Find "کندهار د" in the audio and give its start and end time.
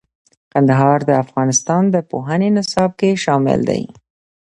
0.51-1.11